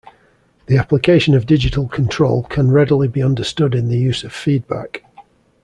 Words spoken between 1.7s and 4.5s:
control can readily be understood in the use of